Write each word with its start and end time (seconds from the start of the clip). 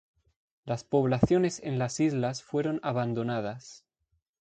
Las 0.65 0.83
poblaciones 0.83 1.59
en 1.63 1.77
las 1.77 1.99
islas 1.99 2.41
fueron 2.41 2.79
abandonadas. 2.81 3.85